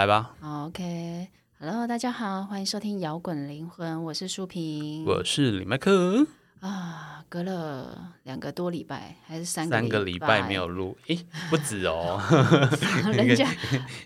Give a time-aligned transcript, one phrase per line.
[0.00, 6.26] 来吧，好，OK，Hello，大家好，欢迎收听摇滚灵魂，我是舒平，我是李麦克。
[6.60, 12.18] 啊，隔了两个多礼拜还是三三个礼礼拜没有录，诶，不止哦，
[13.12, 13.46] 人家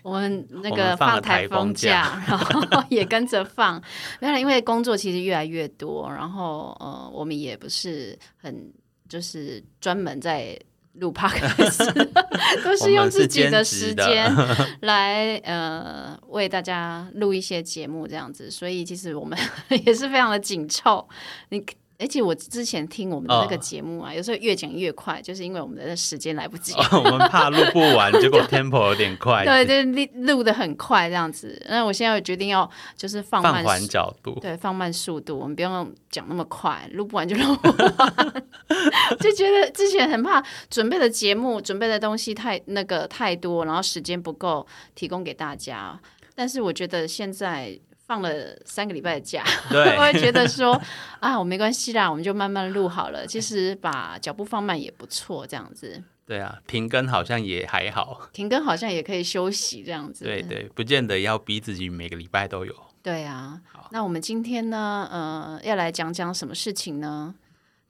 [0.03, 3.81] 我们那个 放了台台风假，然后 也跟着放。
[4.19, 8.69] 没有，因为工作其实越来越多，然后呃，我们也不是很
[9.07, 10.59] 就是专门在
[10.99, 11.91] 录 podcast，
[12.63, 14.33] 都是用自己的时间
[14.81, 19.37] 来呃为大家录一些节目这样子，所以其实我们
[19.85, 21.07] 也是非常的紧凑。
[21.49, 21.63] 你
[21.97, 26.73] 而且我之前听我们的那个哦节目啊，有时候越讲越快，就是因为我们的时间来不及。
[26.91, 31.61] 我们怕录不完，结果 tempo 有点快，对，就录录的很快这样子。
[31.69, 34.37] 那我现在决定要就是放慢角度。
[34.41, 38.43] 对，放慢速度，我们不用讲那么快，录不完就录不完。
[39.19, 45.97] 就觉得之前很怕准备的节目、准备的东西太那个太多，然后时间不够提供给大家。
[46.35, 48.29] 但是我觉得现在放了
[48.65, 50.79] 三个礼拜的假， 对我会觉得说
[51.19, 53.25] 啊，我没关系啦，我们就慢慢录好了。
[53.25, 58.29] 其实把脚步放慢也不错，这样子对啊，停更好像也还好。
[58.31, 60.25] 停更好像也可以休息，这样子。
[60.25, 62.75] 对对，不见得要逼自己每个礼拜都有。
[63.01, 63.61] 对啊，
[63.91, 67.33] 那我们今天呢，呃，要来讲讲什么事情呢？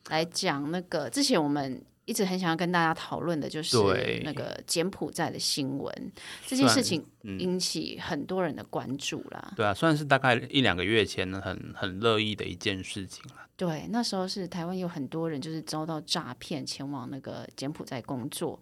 [0.09, 3.77] 来讲那个之前我们一直很想要跟大家讨论的，就是
[4.23, 6.11] 那个柬埔寨的新闻
[6.47, 9.53] 这件事情，嗯引起很多人的关注啦。
[9.55, 13.41] 对啊，算是大概一两个月前很很乐意的一件事情了。
[13.57, 18.59] 对，那时候是台湾有很多人就是遭到诈骗，前往那个柬埔寨工作，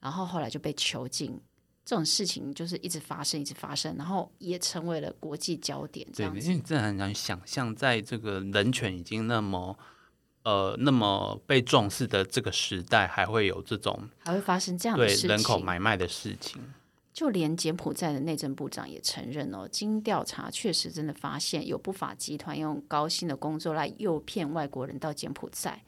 [0.00, 1.40] 然后后来就被囚禁。
[1.86, 6.06] 这种事情就是一直发生，一直发生，然后也成为了国际焦点。
[6.14, 9.78] 这，样子因为你真的很难想象，在这个人权已经那么
[10.44, 16.62] 呃那么被重视的这个时代，还会有这种还会发生这样的人口买卖的事情。
[17.12, 25.80] 就连柬埔寨的内政部长也承认哦，经调查确实真的发现有不法集团用高薪的工作来诱骗外国人到柬埔寨，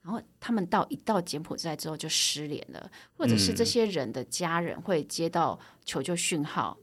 [0.00, 6.78] 然后他们到一到柬埔寨之后就失联了，或者是这些人的家人会接到求救讯号，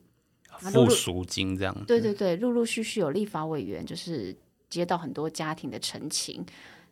[0.60, 4.38] 付赎金这样子，对对对，陆陆续续有立法委员就是
[4.70, 6.46] 接到很多家庭的陈情，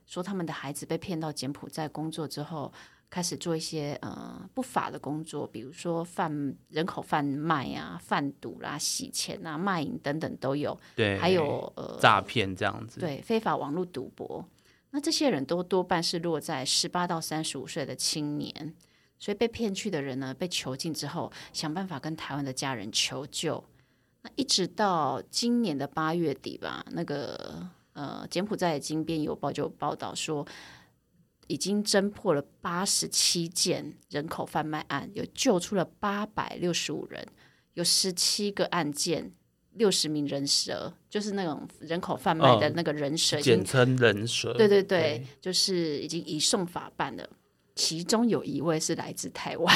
[0.10, 2.74] 说他们的孩子被骗到柬埔寨工作之后，
[3.12, 14.44] 开始做一些呃不法的工作，比如说贩人口贩卖啊、贩毒啦、洗钱啊、卖淫等等都有，对，还有呃诈骗这样子，对非法网络赌博。
[14.90, 18.74] 那这些人都多半是落在十八到三十五岁的青年，
[19.20, 23.64] 所以被骗去的人呢，被囚禁之后，想办法跟台湾的家人求救。
[24.24, 30.48] 那一直到今年的八月底吧，那个呃，柬埔寨的金边邮报就报道说，
[31.48, 37.28] 已经侦破了八十七件人口贩卖案，有救出了八百六十五人，
[37.74, 39.34] 有十七个案件。
[39.74, 44.52] 六十名人蛇，就是那种人口贩卖的哦那个人蛇，简称人蛇。
[44.54, 47.30] 对对对，就是已经移送法办了。
[47.76, 49.74] 其中有一位是来自台湾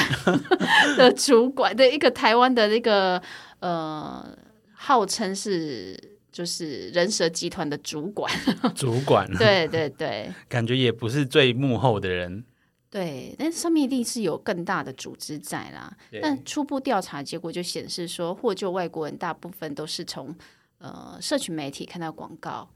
[0.98, 3.22] 的主管的一个台湾的那个
[3.60, 4.36] 呃，
[4.74, 8.28] 号称是就是人蛇集团的主管。
[8.74, 12.44] 主管，对对对 感觉也不是最幕后的人。
[12.90, 15.96] 对，但上面一定是有更大的组织在啦。
[16.20, 20.34] 但初步调查结果就显示说，获救外国人大部分都是从
[20.78, 22.68] 呃社群媒体看到广告，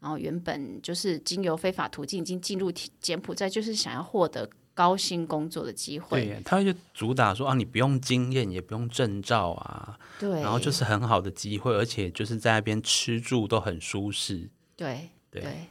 [0.00, 6.24] 然后原本就是经由非法途径已经进入柬埔寨，就是想要获得高薪工作的机会。
[6.24, 14.50] 对，他就主打说啊，你不用经验，也不用证照啊，对，然后就是很好的机会，而且就是在那边吃住都很舒适。
[14.76, 15.66] 对对对，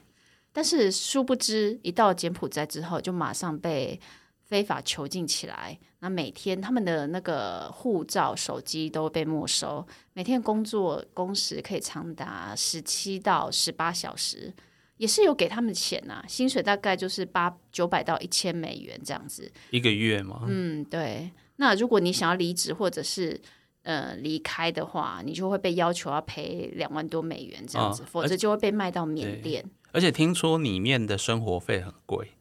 [0.52, 4.00] 但是殊不知，一到柬埔寨之后，就马上被
[4.44, 5.78] 非法囚禁起来。
[6.00, 14.52] 那每天他们的那个护照、手机都被没收，每天工作工时可以长达十七到十八小时，
[15.02, 19.52] 也是有给他们钱呐、薪水大概就是八九百到一千美元这样子。
[19.72, 21.32] 一个月嘛，嗯，对。
[21.56, 23.42] 那如果你想要离职或者是
[23.82, 29.66] 呃离开的话，你就会被要求要赔两万多美元这样子，哦否则就会被卖到缅甸。
[29.92, 32.34] 而且听说里面的生活费很贵，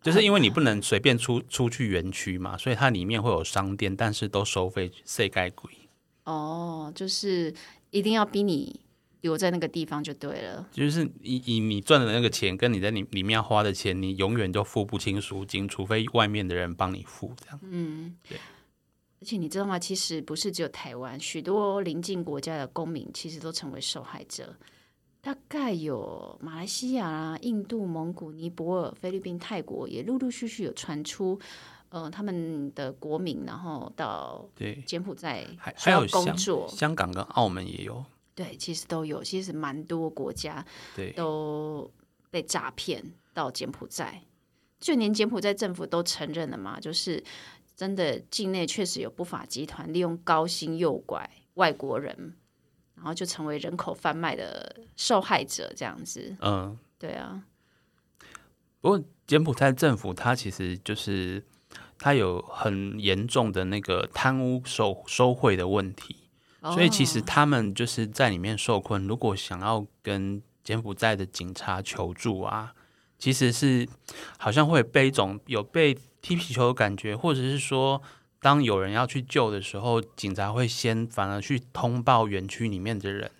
[0.00, 5.70] 就是因为你不能随便出出去园区嘛，所以它里面会有商店，但是都收费税该贵。
[6.24, 7.52] 哦，就是
[7.90, 8.80] 一定要逼你
[9.24, 10.68] 留在那个地方就对了。
[10.70, 17.58] 就是以以你赚的那个钱跟你在里里面要花的钱，你永远都付不清赎金，除非外面的人帮你付这样。
[17.62, 18.38] 嗯，对
[19.20, 19.78] 而且你知道吗？
[19.78, 24.54] 其实不是只有台湾，许多邻近国家的公民其实都成为受害者。
[25.22, 31.40] 大概有马来西亚啦、印度、蒙古、尼泊尔、菲律宾、泰国也陆陆续续有传出，
[31.88, 40.64] 呃他们的国民，然后到对，柬埔寨还还有工作，香港跟澳门也有，对，其实都有，其实蛮多国家
[40.96, 41.90] 对，都
[42.30, 43.02] 被诈骗
[43.32, 44.22] 到柬埔寨，
[44.80, 47.22] 就连柬埔寨政府都承认了嘛，就是
[47.76, 52.34] 真的境内确实有不法集团利用高薪诱拐外国人，
[52.96, 56.36] 然后就成为人口贩卖的受害者，这样子。
[56.40, 56.78] 嗯。
[56.96, 57.42] 对啊，
[58.80, 61.44] 不过柬埔寨政府它其实就是
[61.98, 66.23] 它有很严重的那个贪污受收贿的问题，
[66.72, 69.06] 所以其实哦他们就是在里面受困。
[69.06, 72.72] 如果想要跟柬埔寨的警察求助啊，
[73.18, 73.86] 其实是
[74.38, 78.00] 好像会被一种有被踢皮球的感觉，或者是说，
[78.40, 83.30] 当有人要去救的时候，警察会先反而去通报园区里面的人。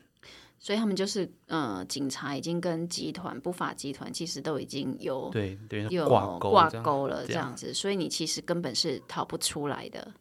[0.59, 10.13] 所以他们就是呃，警察已经跟集团不法集团其实都已经有对对，有挂钩挂钩了，这样子，所以你其实根本是逃不出来的。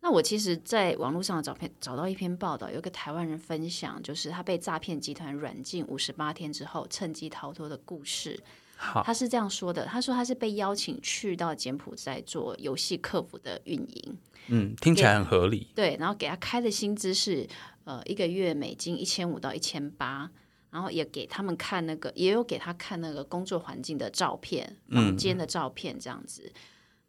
[0.00, 8.38] 那我其实，在网络上找片找到一篇报道，有个台湾人分享，就是他被诈骗集团软禁五十八天之后，趁机逃脱的故事。
[8.76, 14.16] 好，他是这样说的：他说他是被邀请去到柬埔寨做游戏客服的运营，
[14.46, 15.66] 嗯，听起来很合理。
[15.74, 17.44] 对，然后给他开的薪资是
[17.82, 20.30] 呃一个月美金一千五到一千八，
[20.70, 26.52] 然后也给他们看那个，也有给他看那个工作环境的照片、房间的照片这样子。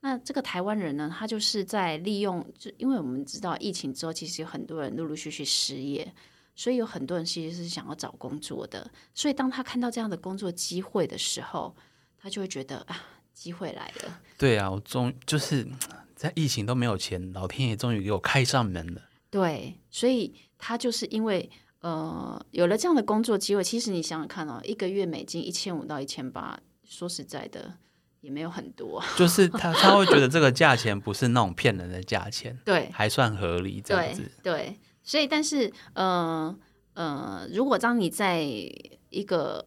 [0.02, 6.14] 那这个台湾人呢，他就是在利用，就因为我们知道疫情之后，其实有很多人陆陆续续失业，
[6.56, 8.90] 所以有很多人其实是想要找工作的。
[9.14, 11.76] 所以当他看到这样的工作机会的时候，
[12.18, 12.98] 他就会觉得啊，
[13.34, 14.22] 机会来了。
[14.38, 15.68] 对啊，我终就是
[16.16, 19.02] 在疫情都没有钱，老天爷终于给我开上门了。
[19.30, 21.50] 对，所以他就是因为
[21.82, 27.78] 呃有了这样的工作机会，其实你想想看哦，一个月美金一千五到一千八，说实在的
[28.22, 29.04] 也没有很多。
[29.18, 34.30] 就是他他会觉得这个价钱不是那种骗人的价钱，对还算合理这样子。
[34.44, 36.56] 对，所以但是呃
[36.94, 39.64] 呃，如果当你在一个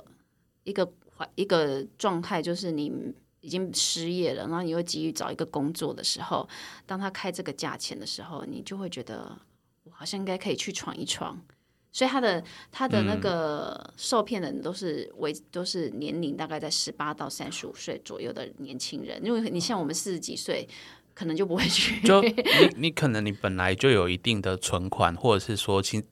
[0.64, 2.92] 一个环一个状态，就是你
[3.40, 6.48] 已经失业了，然后你又急于找一个工作的时候，
[6.86, 9.36] 当他开这个价钱的时候，你就会觉得
[9.84, 11.42] 我好像应该可以去闯一闯。
[11.92, 20.66] 所以他的他的那个受骗的人都是为都是年龄大概在十八到三十五岁左右的年轻人，因为你像我们四十几岁，
[21.14, 22.00] 可能就不会去。
[22.08, 22.34] 就你
[22.76, 26.02] 你可能你本来就有一定的存款，或者是说亲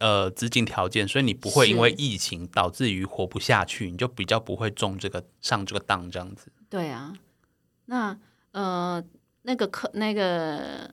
[0.00, 6.50] 呃资金条件，所以你不会因为疫情导致于活不下去，你就比较不会中这个上这个当这样子。
[6.68, 7.14] 对啊，
[7.86, 8.18] 那
[8.50, 9.02] 呃，
[9.42, 10.92] 那个客那个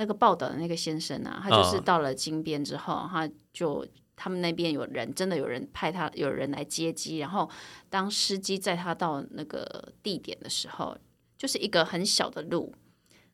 [0.00, 3.86] 那个报道的那个先生啊，他就是嗯到了金边之后，他就
[4.16, 7.48] 他们那边有人真的有人派他有人来接机，然后
[7.90, 10.96] 当司机载他到那个地点的时候，
[11.36, 12.74] 就是一个很小的路，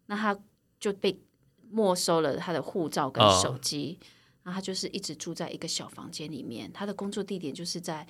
[0.06, 0.36] 那他
[0.80, 1.16] 就被
[1.70, 4.00] 没收了他的护照跟嗯手机，
[4.42, 8.04] 然后他就是一直住在一个小房间里面，他的工作地点就是在。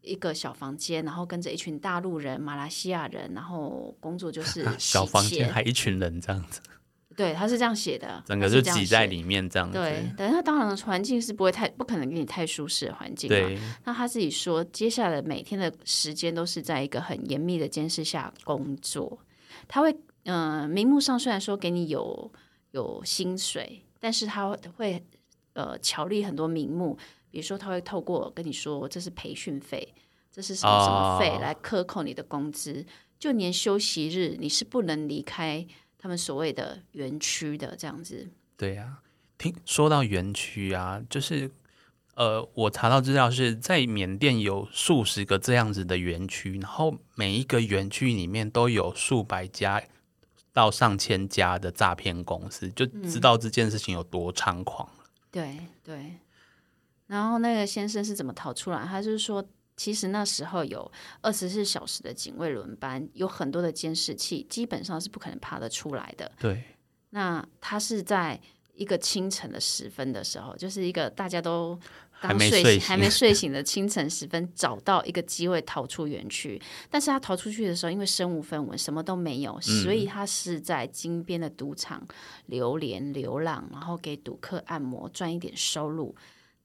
[0.00, 6.60] 一个小房间，然后跟着一群大陆人、马来西亚人，然后工作就是 小房间还一群人这样子，
[7.18, 9.76] 对，他是这样写的，整个就挤在里面这样子。
[9.76, 13.36] 对，但是他当然环境是不会太不可能给你太舒适的环境嘛。
[13.36, 19.18] 对那他自己说，接下来每天的时间都是在一个很严密的监视下工作。
[19.66, 19.92] 他会，
[20.26, 22.30] 嗯、呃，名目上虽然说给你有
[22.70, 25.04] 有薪水，但是他会
[25.54, 26.96] 呃巧立很多名目，
[27.32, 29.92] 比如说他会透过跟你说这是培训费，
[30.30, 32.86] 这是什么什么费、哦来克扣你的工资，
[33.18, 35.66] 就连休息日你是不能离开
[35.98, 38.28] 他们所谓的园区的这样子。
[38.56, 38.98] 对呀、
[39.36, 41.50] 听说到园区啊，就是
[42.14, 49.82] 呃，我查到资料是在缅甸有数十个这样子的园区，然后每一个园区里面都有数百家
[50.52, 54.88] 到上千家的诈骗公司，就知道这件事情有多猖狂。
[55.30, 56.14] 对对，
[57.06, 58.84] 然后那个先生是怎么逃出来？
[58.84, 59.44] 他就是说，
[59.78, 60.90] 其实那时候有
[61.22, 66.30] 二十四小时的警卫轮班，有很多的监视器，基本上是不可能爬得出来的。
[66.40, 66.64] 对，
[67.10, 68.38] 那他是在
[68.74, 71.78] 一个清晨的时分的时候，就是一个大家都
[72.10, 76.60] 还刚睡还没睡醒的清晨时分，找到一个机会逃出园区。
[76.90, 82.04] 但是他逃出去的时候，因为身无分文，什么都没有，所以他是在金边的赌场
[82.46, 86.14] 流连流浪，然后给赌客按摩，赚一点收入。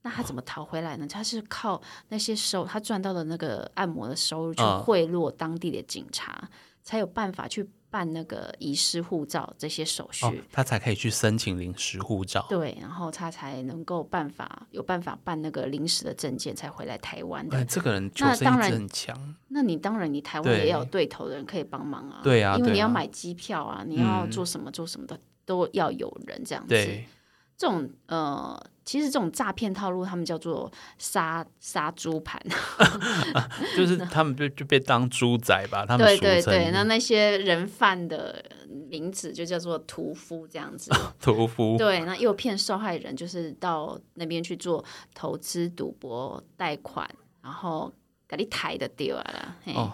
[0.03, 1.07] 那他怎么逃回来呢？
[1.07, 6.48] 他是靠那些收他赚到的那个按摩的收入去嗯贿赂当地的警察，
[6.83, 10.25] 才有办法去办那个遗失护照这些手续。
[10.25, 12.45] 哦，他才可以去申请临时护照。
[12.50, 17.57] 对，然后他才能够办法有办法办那个临时的证件，才回来台湾的。
[17.57, 19.36] 哎，这个人那当然很强。
[19.48, 22.19] 那你当然，你台湾也要有对头的人可以帮忙啊。
[22.24, 26.69] 对啊因为你要买机票啊，你要嗯做什么做什么的，都要有人这样子。
[26.69, 27.07] 对，
[27.55, 32.42] 这种呃，其实这种诈骗套路，他们叫做杀杀猪盘。
[33.75, 38.44] 就是他们就就被当猪仔吧，他们对对对，那那些人贩的
[38.90, 40.92] 名字就叫做屠夫这样子。
[41.22, 41.78] 屠夫。
[41.78, 47.10] 对，那诱骗受害人就是到那边去做投资、赌博、贷款，
[47.42, 47.94] 然后
[48.28, 49.92] 给你抬的丢啊啦，嘿哦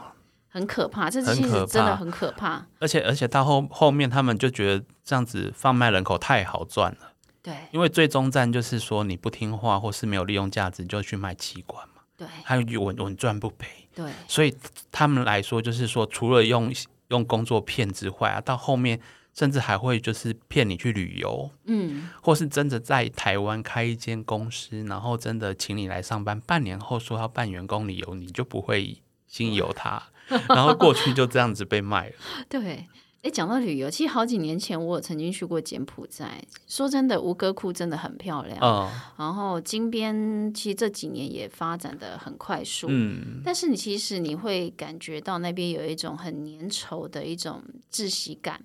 [0.52, 1.12] 很可怕。
[1.12, 2.66] 这其实真的很可怕。
[2.80, 7.09] 而且而且到后后面，他们就觉得这样子贩卖人口太好赚了，
[7.42, 7.54] 对。
[7.72, 12.28] 因为最终站就是说你不听话或是没有利用价值，就去卖器官嘛，对。
[12.44, 13.88] 还有稳稳赚不赔。
[13.94, 14.12] 对。
[14.28, 14.56] 所以
[14.92, 16.74] 他们来说，就是说除了用
[17.10, 19.00] 用工作骗之外啊，到后面
[19.34, 30.02] 甚至还会就是骗你去旅游，嗯，或是真的在台湾开一间公司，然后真的请你来上班，半年后说要办员工旅游，你就不会心有 他，
[30.50, 32.16] 然后过去就这样子被卖了。
[32.50, 32.88] 对。
[33.22, 36.42] 哎，讲到旅游，其实好几年前我有曾经去过柬埔寨。
[36.68, 38.58] 说真的，吴哥窟真的很漂亮。
[38.62, 42.88] 嗯然后金边其实这几年也发展的很快速。
[42.90, 47.62] 嗯，但是你其实你会感觉到那边有一种很粘稠的一种
[47.92, 48.64] 窒息感，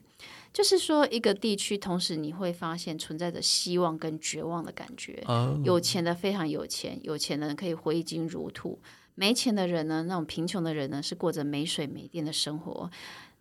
[0.52, 5.20] 就是说一个地区同时你会发现存在着希望跟绝望的感觉。
[5.26, 8.78] 哦，有钱的非常有钱，有钱的人可以挥金如土；
[9.16, 12.88] 没钱的人呢，那种贫穷的人呢，是过着没水没电的生活。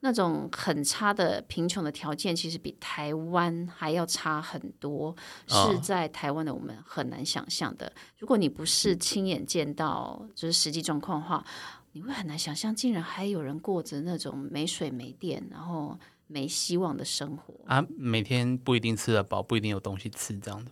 [0.05, 5.15] 那种很差的贫穷的条件，其实比台湾还要差很多，
[5.47, 7.89] 哦是在台湾的我们很难想象的。
[8.19, 11.41] 如果你不是亲眼见到就是实际状况的话，
[11.93, 17.53] 你会很难想象，竟然还有人过着那种没水没电，然后没希望的生活。
[17.65, 20.71] 啊，每天不一定吃得饱，不一定有东西吃，这样子。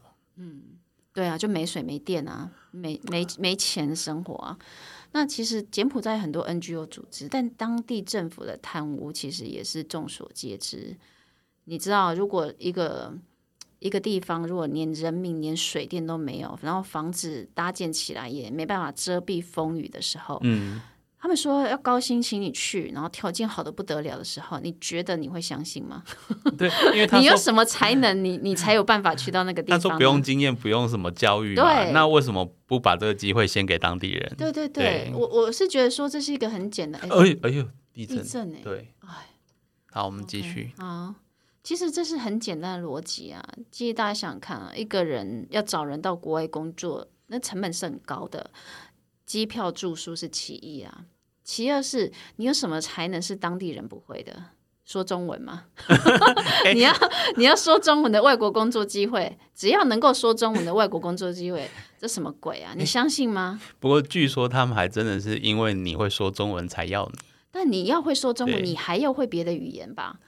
[1.14, 4.58] 对啊，就没水没电啊，没没没钱生活啊。
[5.14, 10.96] 那其实柬埔寨很多 NGO 组织，但当地政府的贪污其实也是众所皆知。
[11.66, 13.14] 你知道，如果一个
[13.80, 20.82] 一个地方如果连人民连水电都没有，然后房子搭建起来也没办法遮蔽风雨的时候，嗯，
[21.22, 26.04] 他们说要高薪请你去，然后条件好的不得了的时候，你觉得你会相信吗？
[26.58, 29.84] 对，因为他你有什么才能，你你才有办法去到那个地方呢？
[29.84, 34.34] 他说不用经验，不用什么教育嘛，对那为什么不把这个机会先给当地人？
[34.36, 39.08] 对对对，对我我是觉得说这是一个很简单，哎哎呦哎呦，地震，地震哎，对，哎，
[39.92, 40.72] 好，我们继续。
[40.78, 41.16] 啊，
[41.64, 43.44] 其实这是很简单的逻辑啊。
[43.70, 48.50] 其实大家想想看啊，一个人要找人到国外工作，那成本是很高的，
[49.32, 51.06] 机票住宿是其一啊，
[51.42, 54.44] 其二是你有什么才能是当地人不会的？
[54.84, 55.68] 说中文吗？
[56.76, 56.94] 你要
[57.38, 61.66] 你要说中文的外国工作机会，只要能够说中文的外国工作机会，
[61.98, 62.74] 这什么鬼啊？
[62.76, 63.62] 你相信吗？
[63.80, 67.20] 不过据说他们还真的是因为你会说中文才要你。
[67.52, 70.20] 但你要会说中文，你还要会别的语言吧？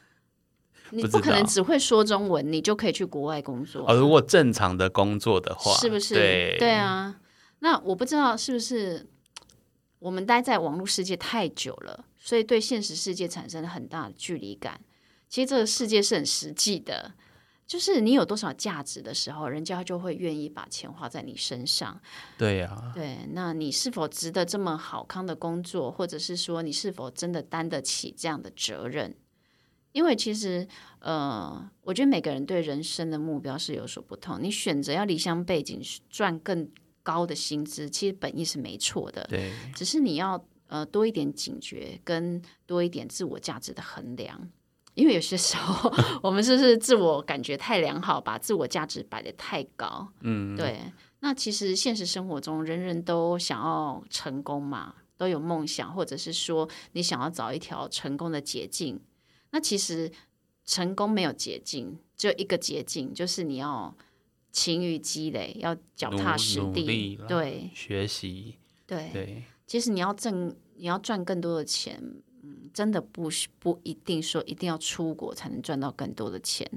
[0.91, 6.13] 你不可能只会说中文，你就可以去国外工作，哦，如果正常的工作的话，是不是？
[6.57, 7.17] 对啊。
[7.63, 9.08] 那我不知道是不是
[10.00, 14.82] 我们待在网络世界太久了，所以对现实世界产生了很大的距离感。
[15.29, 17.13] 其实这个世界是很实际的，
[17.65, 22.01] 就是你有多少价值的时候，人家就会愿意把钱花在你身上。
[22.38, 29.15] 对呀、对，那你是否值得这么好康的工作，或者是说你是否真的担得起这样的责任？
[29.93, 30.67] 因为其实，
[31.00, 34.43] 呃，我觉得每个人对人生的目标是有所不同。
[34.43, 36.70] 你选择要离乡背景赚更
[37.03, 44.50] 高的薪资，其实本意是没错的，对只是你要呃多一点警觉，跟多一点自我价值的衡量。
[44.95, 45.91] 因为有些时候
[46.22, 50.07] 我们是不是自我感觉太良好，把自我价值摆得太高？
[50.22, 50.79] 嗯，对，
[51.22, 59.01] 那其实现实生活中，人人都想要成功嘛，都有梦想，或者是说你想要找一条成功的捷径。
[59.50, 60.12] 那其实
[60.63, 63.95] 成功没有捷径，只有一个捷径，就是你要
[64.53, 68.55] 勤于积累，要脚踏实地对学习，
[68.88, 72.00] 对，对其实你要挣，你要赚更多的钱。
[72.45, 76.69] 嗯，真的不是不一定说一定要出国才能赚到更多的钱。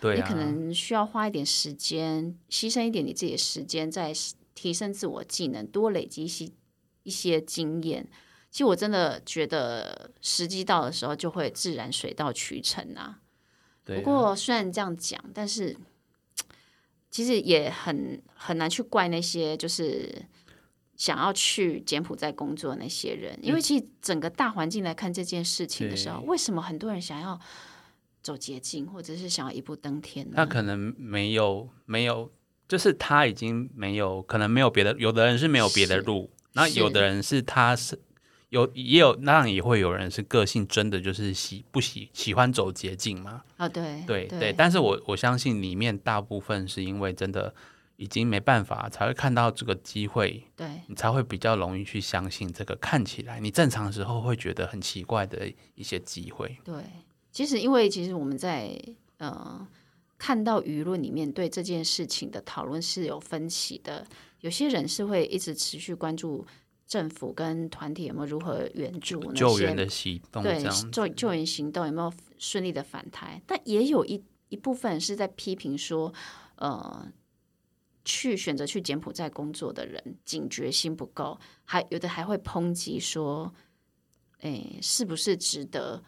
[0.00, 4.12] 对、啊，你可能需要花一点时间，牺牲一点你自己的时间，在
[4.54, 6.50] 提升自我技能，多累积一些
[7.04, 8.06] 一些经验。
[8.50, 13.20] 其实我真的觉得时机到的时候，就会自然水到渠成啊。
[13.84, 15.76] 对啊不过虽然这样讲，但是
[17.12, 20.10] 其实也很很难去怪那些就是
[20.96, 27.38] 想要去柬埔寨工作的那些人，因为其实整个大环境来看这件事情的时候，为什么很多人想要
[28.22, 30.32] 走捷径，或者是想要一步登天呢？
[30.36, 32.32] 那可能没有没有，
[32.66, 38.00] 就是他已经没有，可能没有别的，有的人是没有别的路，那有的人是他是
[38.52, 43.42] 有也有，那样也会有人是个性真的就是喜不喜喜欢走捷径嘛？
[43.56, 47.52] 啊，对对对，但是我我相信里面大部分是因为真的。
[47.96, 56.58] 已经没办法，才会看到这个机会，对你才会比较容易去相信这个看起来你正常时候会觉得很奇怪的一些机会。
[56.64, 56.82] 对，
[57.30, 58.76] 其实因为其实我们在
[59.18, 59.64] 呃
[60.18, 64.04] 看到舆论里面对这件事情的讨论是有分歧的，
[64.40, 66.44] 有些人是会一直持续关注
[66.92, 76.12] 政府跟团体有没有如何援助救援的行动，对救救援行动有没有顺利的反台，但也有一一部分是在批评说，
[76.56, 77.10] 呃。
[78.04, 83.54] 去选择去柬埔寨工作的人，警觉性不够，还有的还会抨击说
[84.42, 86.02] ：“哎，是不是值得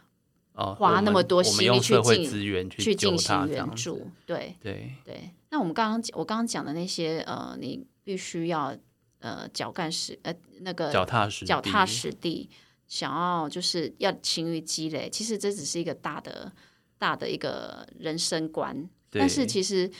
[0.53, 5.31] 花那么多心力去进资源去进行援助？”对对对。
[5.51, 8.77] 那我们刚刚我刚刚讲的那些呃，你必须要
[9.25, 12.49] 呃脚干实呃那个脚踏实脚踏实地，
[12.87, 15.09] 想要就是要勤于积累。
[15.11, 16.53] 其实这只是一个大的
[16.99, 19.91] 大的一个人生观，但是其实。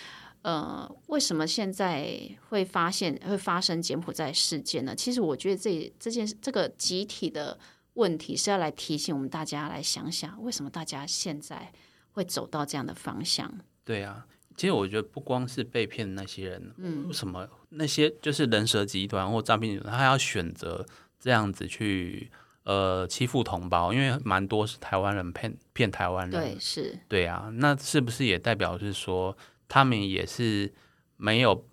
[0.45, 4.95] 呃，为什么现在会发现会发生柬埔寨事件呢？
[4.95, 7.59] 其实我觉得这这件这个集体的
[7.95, 11.73] 问题是要来提醒我们大家来想想，为什么大家现在
[12.11, 13.51] 会走到这样的方向？
[13.87, 14.27] 对啊，
[14.57, 20.85] 其实我觉得不光是被骗的那些人，嗯，为什么那些就是人蛇集团或诈骗集团，他要选择
[21.19, 22.31] 这样子去
[22.65, 23.93] 呃欺负同胞？
[23.93, 29.37] 因为蛮多是台湾人骗骗台湾人，对，是，对啊，那是不是也代表是说？
[29.67, 30.71] 他们也是
[31.17, 31.67] 没有，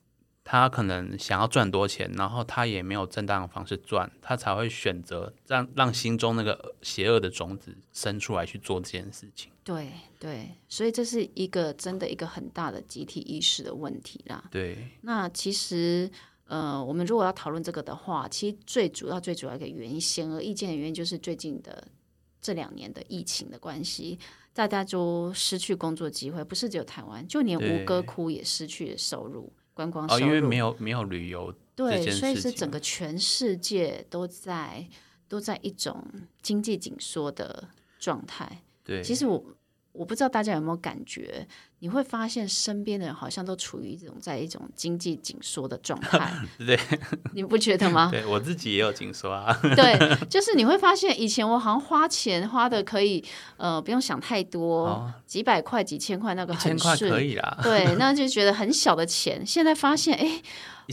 [0.51, 9.49] 他可能想要赚多钱，然后他也没有正当的方式赚，他才会选择让让心中那个邪恶的种子生出来去做这件事情。
[9.63, 9.89] 对
[10.19, 14.43] 对，所以这是一个真的一个很大的集体意识的问题啦。
[14.51, 16.11] 对，那其实
[16.47, 21.87] 呃，我们如果要讨论这个的话，其实最主要最主要一个原因，显而易见的原因就是最近的
[22.41, 24.19] 这两年的疫情的关系。
[24.53, 34.87] 大家都失去工作机会，不是只有台湾，就连吴哥窟也失去收入，观光收入，因为没有没有旅游，对，所以是整个全世界都在
[35.27, 36.05] 都在一种
[36.41, 38.63] 经济紧缩的状态。
[38.83, 39.43] 对，其实我
[39.93, 41.47] 我不知道大家有没有感觉。
[41.83, 46.79] 你会发现身边的人好像都处于一种在一种经济紧缩的状 态，对，
[47.33, 48.09] 你不觉得吗？
[48.13, 49.51] 对我自己也有紧缩啊。
[49.75, 49.97] 对，
[50.29, 53.23] 就是你会发现以前我好像花钱花的可以，
[53.57, 57.57] 呃，不用想太多，几百块、几千块那个很顺，可以啦。
[57.63, 60.39] 对，那就觉得很小的钱，现在发现，哎，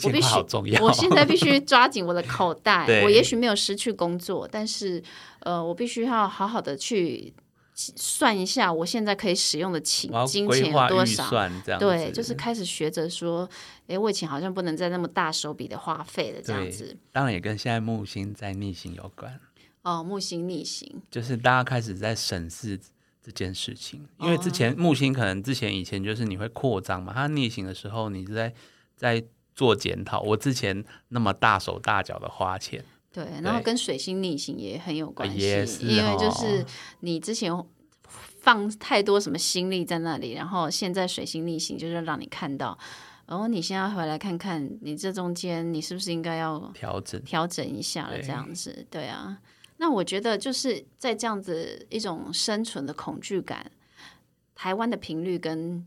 [0.04, 3.02] 我必须，要，我现在必须抓紧我的口袋。
[3.04, 5.02] 我也许没有失去工作，但是，
[5.40, 7.34] 呃，我必须要好好的去。
[7.80, 11.30] 算一下，我现在可以使用的钱金钱多少？
[11.78, 13.48] 对，就是开始学着说，
[13.86, 16.96] 哎，我以前好像不能再那么大手笔的花费了，这样子。
[17.12, 19.38] 当然也跟现在木星在逆行有关。
[19.82, 22.76] 哦，木星逆行，就是大家开始在审视
[23.22, 28.52] 这件事情，因为之前木星可能之前以前就是你会扩张嘛，它逆行的时候，你是在
[28.96, 30.20] 在做检讨。
[30.22, 32.84] 我之前那么大手大脚的花钱。
[33.24, 35.40] 对，然后跟水星逆行也很有关系，
[35.80, 36.64] 因为就是
[37.00, 37.52] 你之前
[38.40, 42.78] 放太多什么心力在那里，然后现在水星逆行就是让你看到，
[43.26, 48.22] 然后你现在回来看看，你这中间你是不是应该要调整调整一下了？
[48.22, 49.38] 这样子，对啊。
[49.78, 53.70] 那我觉得就是在这样子一种生存的恐惧感，
[54.54, 55.86] 台湾的频率跟。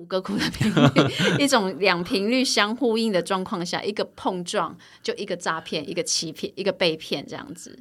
[0.00, 7.78] 五个库的频率， 一种两频率相呼应的状况下，一个碰撞就一个诈骗，一个欺骗，一个被骗这样子。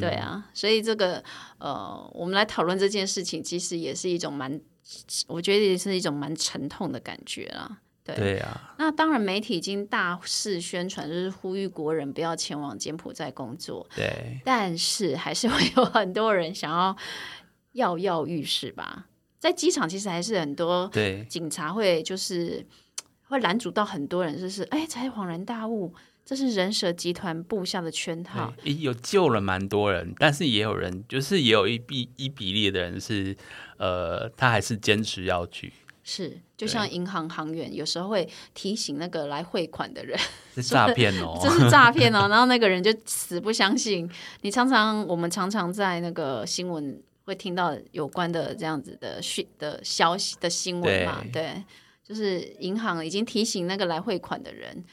[0.00, 1.22] 对啊，所以这个
[1.58, 4.60] 呃，我们来讨论这件事情，其实也是一种蛮，
[5.26, 7.78] 我觉得也是一种蛮沉痛的感觉啊。
[8.04, 13.86] 对啊，那当然媒体已经大肆宣传，就是呼吁国人不要前往柬埔寨工作。
[13.94, 16.96] 对，但是还是会有很多人想要
[17.72, 19.06] 跃跃欲试吧。
[19.38, 20.90] 在机场其实还是很多
[21.28, 22.66] 警察会就是
[23.28, 28.52] 会拦阻到很多人，就是哎才恍然大悟，这是人蛇集团布下的圈套。
[28.64, 33.36] 有救了蛮多人，但是也有人就是也有一比一比例的人是
[33.76, 35.72] 呃，他还是坚持要去。
[36.02, 40.18] 是，就像银行行员有时候会提醒那个来汇款的人
[40.56, 44.10] 是诈骗哦，这 是诈骗哦， 然后那个人就死不相信。
[44.40, 47.00] 你常常我们常常在那个新闻。
[47.28, 51.22] 会听到有关的这样子的讯的消息的新闻嘛？
[51.32, 51.62] 对，
[52.02, 54.84] 就是银行已经提醒那个来汇款的人，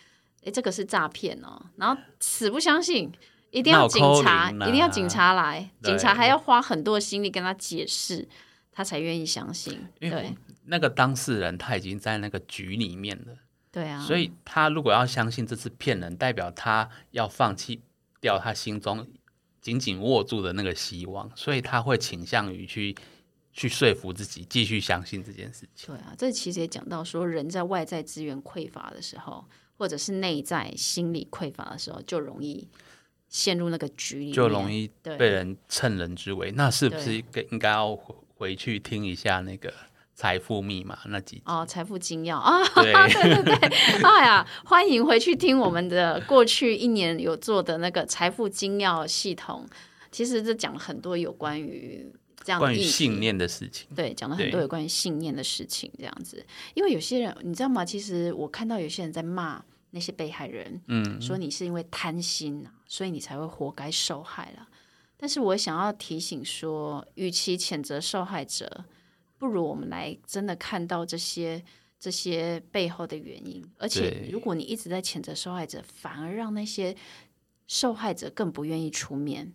[0.44, 3.12] 哎，这个是诈骗哦，然后死不相信，
[3.52, 8.28] 一定要警察，一定要警察来，警察还要花很多的心力跟他解释，
[8.72, 9.88] 他才愿意相信。
[10.00, 13.38] 对那个当事人他已经在那个局里面了，
[13.72, 17.82] 对啊，所以他如果要相信这是骗人，代表他要放弃
[18.20, 19.08] 掉他心中
[19.66, 22.96] 紧紧握住的那个希望，所以他会倾向于去
[23.52, 25.88] 去说服自己继续相信这件事情。
[25.88, 29.44] 对啊，这其实也讲到说，人在外在资源匮乏的时候，
[29.76, 32.68] 或者是内在心理匮乏的时候，就容易
[33.28, 36.52] 陷入那个局里面，就容易被人趁人之危。
[36.52, 39.74] 那是不是应该应该要回回去听一下那个
[40.16, 41.42] 财富密码那几集？
[41.46, 43.54] 哦，财富精要啊，对对对，
[44.02, 49.68] 哎呀，欢迎回去听我们的过去一年有做的那个财富精要系统。
[50.12, 52.10] 其实这讲了很多有关于
[52.42, 53.86] 这样的关于信念的事情。
[53.94, 56.44] 对，讲了很多有关于信念的事情，这样子。
[56.74, 57.84] 因为有些人，你知道吗？
[57.84, 64.66] 其实我看到有些人在骂那些被害人，嗯，说你是因为贪心啊，所以你才会活该受害了。
[65.18, 68.86] 但是我想要提醒说，与其谴责受害者，
[69.46, 71.64] 不如我们来真的看到这些
[72.00, 73.64] 这些背后的原因。
[73.78, 76.96] 而且，如果你一直在谴责受害者，反而让那些
[77.68, 79.54] 受害者更不愿意出面。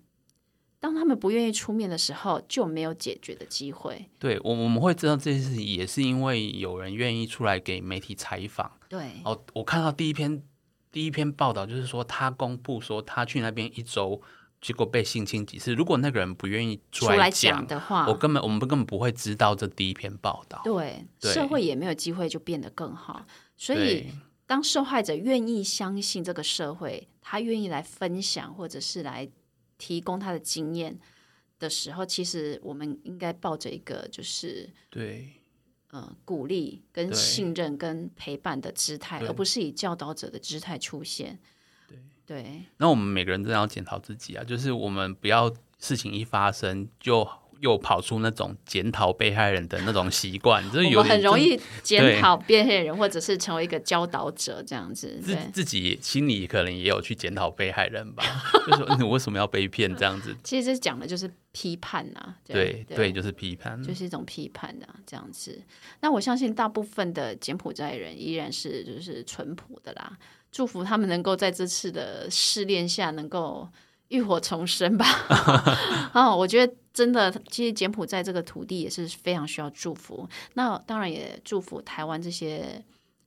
[0.78, 4.08] 当他们不愿意出面的时候，就没有解决的机会。
[4.18, 8.70] 对我我们会知道这件事情，也是因为有人愿意出来给媒体采访。
[8.88, 10.42] 对，哦，我看到第一篇
[10.90, 14.22] 第一篇报道，就是说他公布说他去那边一周，
[14.60, 15.74] 结果被性侵几次。
[15.74, 20.60] 如果那个人不愿意出出来讲讲，的话，我根本我们根本不会知道这第一篇报道。
[20.64, 23.24] 对对社会也没有机会就变得更好。
[23.56, 24.12] 所以，对
[24.46, 29.28] 当受害者愿意相信这个社会，他愿意来分享或者是来
[29.78, 30.98] 提供他的经验
[31.58, 35.28] 的时候，其实我们应该抱着一个就是对
[35.90, 41.38] 呃鼓励、跟信任、跟陪伴的姿态，而不是以教导者的姿态出现。
[42.30, 55.18] 对那我们每个人真的要检讨自己啊，就是我们不要事情一发生就又跑出那种检讨被害人的那种习惯， 就是我有很容易检讨被害人，或者是成为一个教导者这样子。
[55.20, 58.22] 自，自己心里可能也有去检讨被害人吧，
[58.64, 60.32] 就说你为什么要被骗这样子？
[60.44, 65.60] 其实这讲的就是批判呐、对对，就是批判，就是一种批判的、这样子。
[66.00, 70.16] 那我相信大部分的柬埔寨人依然是就是淳朴的啦，
[70.50, 73.68] 祝福他们能够在这次的试炼下能够
[74.08, 75.06] 浴火重生吧。
[76.12, 80.28] 啊，我觉得真的，其实柬埔寨这个土地也是非常需要祝福。
[80.54, 82.84] 那当然也祝福台湾这些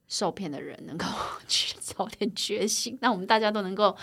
[0.08, 1.06] 受骗的人能够
[1.48, 3.96] 去早点觉醒，那我们大家都能够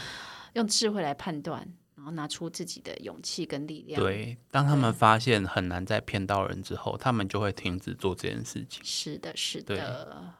[0.54, 1.66] 用智慧来判断。
[1.96, 8.82] 然后拿出自己的勇气跟力量。，对，当他们发现很难再骗到人之后，他们就会停止做这件事情。
[8.82, 10.32] 是的，是的。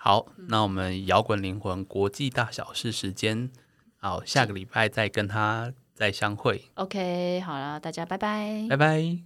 [0.00, 3.50] 好，嗯那我们摇滚灵魂国际大小事时间，
[3.98, 8.64] 好，下个礼拜再跟他再相会，OK，好了，大家拜拜。
[8.70, 9.18] 拜拜。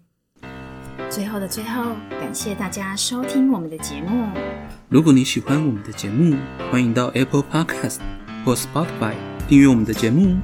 [1.11, 4.27] 最后的最后，感谢大家收听我们的节目。
[4.89, 6.37] 如果你喜欢我们的节目，
[6.71, 7.99] 欢迎到 Apple Podcast
[8.45, 9.15] 或 Spotify
[9.47, 10.39] 订阅我们的节目，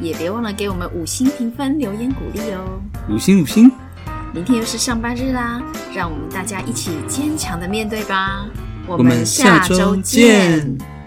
[0.00, 2.82] 也别忘了给我们五星评分、留言鼓励哦。
[3.08, 3.70] 五星五星。
[4.34, 5.62] 明天又是上班日啦，
[5.94, 8.44] 让我们大家一起坚强的面对吧。
[8.88, 10.97] 我我们下周见。